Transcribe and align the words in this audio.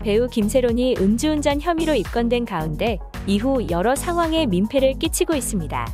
배우 0.00 0.28
김세론이 0.28 0.96
음주운전 0.98 1.60
혐의로 1.60 1.94
입건된 1.94 2.44
가운데 2.44 2.98
이후 3.26 3.66
여러 3.70 3.94
상황에 3.94 4.46
민폐를 4.46 4.94
끼치고 4.98 5.34
있습니다. 5.34 5.86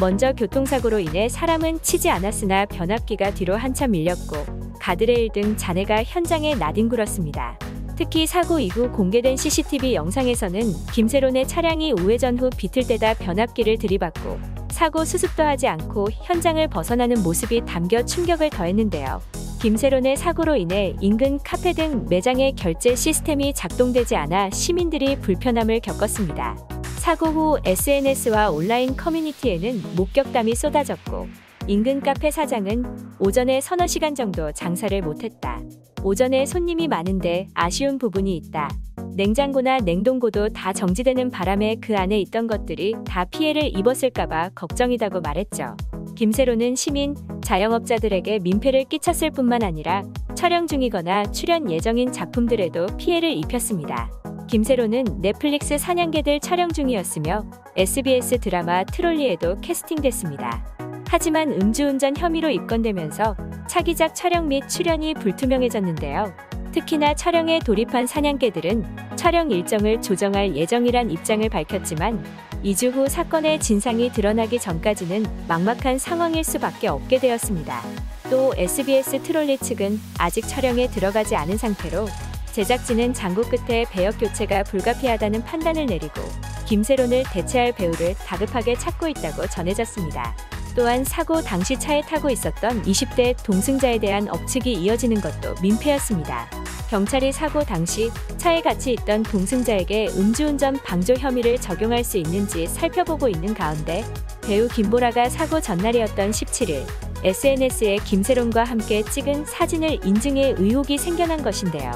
먼저 0.00 0.32
교통사고로 0.32 0.98
인해 0.98 1.28
사람은 1.28 1.80
치지 1.82 2.10
않았으나 2.10 2.66
변압기가 2.66 3.34
뒤로 3.34 3.56
한참 3.56 3.92
밀렸고 3.92 4.72
가드레일 4.80 5.30
등 5.32 5.56
잔해가 5.56 6.02
현장에 6.02 6.54
나뒹굴었습니다. 6.56 7.58
특히 7.96 8.26
사고 8.26 8.58
이후 8.58 8.90
공개된 8.90 9.36
CCTV 9.36 9.94
영상에서는 9.94 10.60
김세론의 10.92 11.46
차량이 11.46 11.92
우회전 11.92 12.38
후 12.38 12.50
비틀대다 12.56 13.14
변압기를 13.14 13.78
들이받고 13.78 14.40
사고 14.72 15.04
수습도 15.04 15.44
하지 15.44 15.68
않고 15.68 16.08
현장을 16.10 16.66
벗어나는 16.68 17.22
모습이 17.22 17.60
담겨 17.66 18.04
충격을 18.04 18.50
더했는데요. 18.50 19.20
김세론의 19.62 20.16
사고로 20.16 20.56
인해 20.56 20.96
인근 21.00 21.38
카페 21.38 21.72
등 21.72 22.04
매장의 22.10 22.54
결제 22.56 22.96
시스템이 22.96 23.54
작동되지 23.54 24.16
않아 24.16 24.50
시민들이 24.50 25.14
불편함을 25.20 25.78
겪었습니다. 25.78 26.56
사고 26.96 27.26
후 27.26 27.58
SNS와 27.64 28.50
온라인 28.50 28.96
커뮤니티에는 28.96 29.94
목격담이 29.94 30.56
쏟아졌고 30.56 31.28
인근 31.68 32.00
카페 32.00 32.32
사장은 32.32 32.84
오전에 33.20 33.60
서너 33.60 33.86
시간 33.86 34.16
정도 34.16 34.50
장사를 34.50 35.00
못했다. 35.00 35.60
오전에 36.02 36.44
손님이 36.44 36.88
많은데 36.88 37.46
아쉬운 37.54 37.98
부분이 37.98 38.36
있다. 38.38 38.68
냉장고나 39.14 39.78
냉동고도 39.78 40.48
다 40.48 40.72
정지되는 40.72 41.30
바람에 41.30 41.76
그 41.80 41.96
안에 41.96 42.18
있던 42.22 42.48
것들이 42.48 42.96
다 43.04 43.24
피해를 43.26 43.70
입었을까봐 43.78 44.50
걱정이다고 44.56 45.20
말했죠. 45.20 45.76
김세로는 46.14 46.76
시민, 46.76 47.16
자영업자들에게 47.42 48.40
민폐를 48.40 48.84
끼쳤을 48.84 49.30
뿐만 49.30 49.62
아니라 49.62 50.02
촬영 50.34 50.66
중이거나 50.66 51.30
출연 51.32 51.70
예정인 51.70 52.12
작품들에도 52.12 52.86
피해를 52.98 53.30
입혔습니다. 53.32 54.10
김세로는 54.48 55.20
넷플릭스 55.20 55.78
사냥개들 55.78 56.40
촬영 56.40 56.70
중이었으며 56.70 57.44
SBS 57.76 58.38
드라마 58.40 58.84
트롤리에도 58.84 59.60
캐스팅됐습니다. 59.60 60.64
하지만 61.08 61.52
음주운전 61.52 62.16
혐의로 62.16 62.50
입건되면서 62.50 63.36
차기작 63.68 64.14
촬영 64.14 64.48
및 64.48 64.68
출연이 64.68 65.14
불투명해졌는데요. 65.14 66.34
특히나 66.72 67.14
촬영에 67.14 67.60
돌입한 67.60 68.06
사냥개들은 68.06 69.16
촬영 69.16 69.50
일정을 69.50 70.00
조정할 70.00 70.56
예정이란 70.56 71.10
입장을 71.10 71.46
밝혔지만 71.48 72.24
2주 72.64 72.94
후 72.94 73.08
사건의 73.08 73.58
진상이 73.58 74.12
드러나기 74.12 74.58
전까지는 74.60 75.26
막막한 75.48 75.98
상황일 75.98 76.44
수밖에 76.44 76.86
없게 76.86 77.18
되었습니다. 77.18 77.82
또 78.30 78.54
SBS 78.56 79.22
트롤리 79.22 79.58
측은 79.58 80.00
아직 80.18 80.46
촬영에 80.46 80.88
들어가지 80.88 81.34
않은 81.34 81.58
상태로 81.58 82.06
제작진은 82.52 83.14
장고 83.14 83.42
끝에 83.42 83.84
배역 83.90 84.18
교체가 84.18 84.62
불가피하다는 84.64 85.44
판단을 85.44 85.86
내리고 85.86 86.20
김세론을 86.66 87.24
대체할 87.32 87.72
배우를 87.72 88.14
다급하게 88.14 88.76
찾고 88.76 89.08
있다고 89.08 89.48
전해졌습니다. 89.48 90.36
또한 90.76 91.04
사고 91.04 91.42
당시 91.42 91.78
차에 91.78 92.02
타고 92.02 92.30
있었던 92.30 92.82
20대 92.82 93.42
동승자에 93.44 93.98
대한 93.98 94.28
억측이 94.28 94.72
이어지는 94.72 95.20
것도 95.20 95.54
민폐였습니다. 95.60 96.61
경찰이 96.92 97.32
사고 97.32 97.60
당시 97.60 98.10
차에 98.36 98.60
같이 98.60 98.92
있던 98.92 99.22
동승자에게 99.22 100.08
음주운전 100.14 100.74
방조 100.84 101.14
혐의를 101.14 101.56
적용할 101.58 102.04
수 102.04 102.18
있는지 102.18 102.66
살펴보고 102.66 103.30
있는 103.30 103.54
가운데 103.54 104.04
배우 104.42 104.68
김보라가 104.68 105.30
사고 105.30 105.58
전날이었던 105.58 106.30
17일 106.32 106.84
SNS에 107.24 107.96
김세론과 108.04 108.64
함께 108.64 109.02
찍은 109.02 109.46
사진을 109.46 110.04
인증해 110.04 110.54
의혹이 110.58 110.98
생겨난 110.98 111.42
것인데요. 111.42 111.90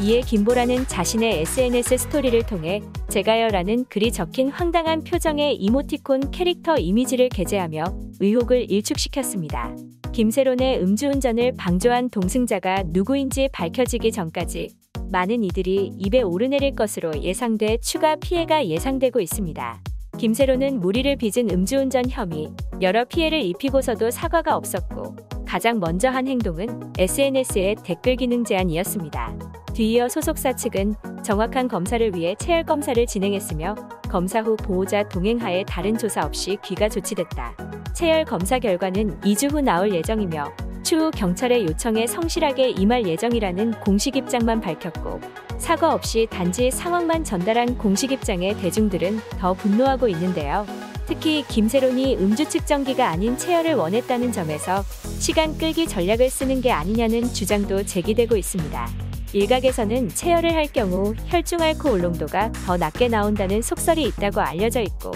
이에 0.00 0.22
김보라는 0.22 0.88
자신의 0.88 1.42
SNS 1.42 1.96
스토리를 1.96 2.42
통해 2.46 2.82
제가요라는 3.08 3.84
글이 3.84 4.10
적힌 4.10 4.48
황당한 4.48 5.04
표정의 5.04 5.54
이모티콘 5.54 6.32
캐릭터 6.32 6.76
이미지를 6.76 7.28
게재하며 7.28 7.84
의혹을 8.18 8.72
일축시켰습니다. 8.72 9.76
김세론의 10.16 10.82
음주운전을 10.82 11.56
방조한 11.58 12.08
동승자가 12.08 12.84
누구인지 12.86 13.50
밝혀지기 13.52 14.12
전까지 14.12 14.70
많은 15.12 15.44
이들이 15.44 15.92
입에 15.98 16.22
오르내릴 16.22 16.74
것으로 16.74 17.12
예상돼 17.20 17.76
추가 17.82 18.16
피해가 18.16 18.66
예상되고 18.66 19.20
있습니다. 19.20 19.82
김세론은 20.16 20.80
무리를 20.80 21.16
빚은 21.16 21.50
음주운전 21.50 22.08
혐의, 22.08 22.48
여러 22.80 23.04
피해를 23.04 23.42
입히고서도 23.42 24.10
사과가 24.10 24.56
없었고 24.56 25.16
가장 25.46 25.80
먼저 25.80 26.08
한 26.08 26.26
행동은 26.26 26.94
SNS의 26.96 27.76
댓글 27.84 28.16
기능 28.16 28.42
제한이었습니다. 28.42 29.38
뒤이어 29.74 30.08
소속사 30.08 30.56
측은 30.56 30.94
정확한 31.24 31.68
검사를 31.68 32.14
위해 32.14 32.34
체열 32.38 32.64
검사를 32.64 33.04
진행했으며 33.04 33.74
검사 34.08 34.40
후 34.40 34.56
보호자 34.56 35.06
동행하에 35.10 35.64
다른 35.64 35.98
조사 35.98 36.24
없이 36.24 36.56
귀가 36.64 36.88
조치됐다. 36.88 37.75
체열 37.96 38.26
검사 38.26 38.58
결과는 38.58 39.18
2주 39.22 39.50
후 39.50 39.62
나올 39.62 39.90
예정이며 39.90 40.52
추후 40.82 41.10
경찰의 41.10 41.64
요청에 41.64 42.06
성실하게 42.06 42.68
임할 42.72 43.06
예정이라는 43.06 43.80
공식 43.80 44.16
입장만 44.16 44.60
밝혔고 44.60 45.18
사과 45.56 45.94
없이 45.94 46.28
단지 46.30 46.70
상황만 46.70 47.24
전달한 47.24 47.78
공식 47.78 48.12
입장에 48.12 48.54
대중들은 48.58 49.18
더 49.38 49.54
분노하고 49.54 50.08
있는데요. 50.08 50.66
특히 51.06 51.42
김세론이 51.48 52.18
음주 52.18 52.50
측정기가 52.50 53.08
아닌 53.08 53.38
체열을 53.38 53.76
원했다는 53.76 54.30
점에서 54.30 54.82
시간 55.18 55.56
끌기 55.56 55.88
전략을 55.88 56.28
쓰는 56.28 56.60
게 56.60 56.72
아니냐는 56.72 57.24
주장도 57.24 57.84
제기되고 57.86 58.36
있습니다. 58.36 58.88
일각에서는 59.32 60.10
체열을 60.10 60.54
할 60.54 60.66
경우 60.66 61.14
혈중 61.28 61.62
알코올 61.62 62.02
농도가 62.02 62.52
더 62.66 62.76
낮게 62.76 63.08
나온다는 63.08 63.62
속설이 63.62 64.02
있다고 64.02 64.42
알려져 64.42 64.82
있고 64.82 65.12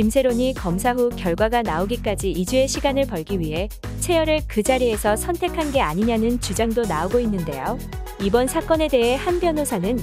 김세론이 0.00 0.54
검사 0.54 0.92
후 0.92 1.10
결과가 1.10 1.60
나오기까지 1.60 2.32
2주의 2.32 2.66
시간을 2.66 3.04
벌기 3.04 3.38
위해 3.38 3.68
체열을 4.00 4.40
그 4.48 4.62
자리에서 4.62 5.14
선택한 5.14 5.72
게 5.72 5.82
아니냐는 5.82 6.40
주장도 6.40 6.86
나오고 6.86 7.20
있는데요. 7.20 7.78
이번 8.18 8.46
사건에 8.46 8.88
대해 8.88 9.14
한 9.16 9.38
변호사는 9.38 9.98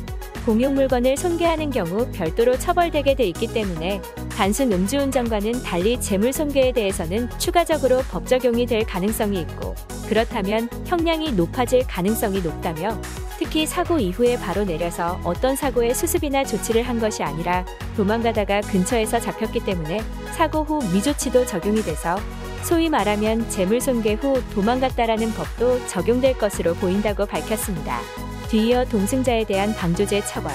공용 0.45 0.75
물건을 0.75 1.17
손괴하는 1.17 1.71
경우 1.71 2.07
별도로 2.11 2.59
처벌되게 2.59 3.15
돼 3.15 3.25
있기 3.29 3.47
때문에 3.47 3.99
단순 4.29 4.71
음주운전과는 4.71 5.63
달리 5.63 5.99
재물 5.99 6.31
손괴에 6.31 6.73
대해서는 6.73 7.27
추가적으로 7.39 8.03
법 8.11 8.27
적용이 8.27 8.67
될 8.67 8.85
가능성이 8.85 9.41
있고 9.41 9.73
그렇다면 10.07 10.69
형량이 10.85 11.31
높아질 11.31 11.87
가능성이 11.87 12.43
높다며 12.43 13.01
특히 13.47 13.65
사고 13.65 13.97
이후에 13.97 14.37
바로 14.37 14.65
내려서 14.65 15.21
어떤 15.23 15.55
사고의 15.55 15.95
수습이나 15.95 16.43
조치를 16.43 16.83
한 16.83 16.99
것이 16.99 17.23
아니라 17.23 17.65
도망가다가 17.95 18.59
근처에서 18.59 19.21
잡혔기 19.21 19.61
때문에 19.61 20.01
사고 20.33 20.65
후 20.65 20.83
미조치도 20.93 21.45
적용이 21.45 21.81
돼서 21.81 22.19
소위 22.63 22.89
말하면 22.89 23.49
재물손괴 23.49 24.15
후 24.15 24.43
도망갔다라는 24.53 25.31
법도 25.31 25.87
적용될 25.87 26.37
것으로 26.37 26.73
보인다고 26.73 27.25
밝혔습니다. 27.25 28.01
뒤이어 28.49 28.83
동승자에 28.83 29.45
대한 29.45 29.73
방조제 29.73 30.25
처벌, 30.25 30.51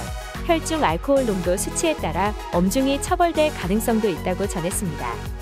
혈중 0.46 0.84
알코올 0.84 1.24
농도 1.24 1.56
수치에 1.56 1.96
따라 1.96 2.34
엄중히 2.52 3.00
처벌될 3.00 3.54
가능성도 3.54 4.10
있다고 4.10 4.46
전했습니다. 4.46 5.41